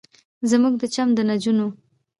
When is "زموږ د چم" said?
0.49-1.09